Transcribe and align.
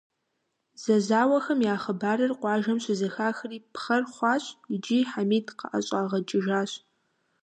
Зэзауэхэм 0.81 1.59
я 1.73 1.75
хъыбарыр 1.81 2.31
къуажэм 2.41 2.77
щызэхахри, 2.83 3.57
пхъэр 3.73 4.03
хъуащ 4.13 4.45
икӀи 4.75 4.99
Хьэмид 5.11 5.47
къыӀэщӀагъэкӀыжащ. 5.59 6.71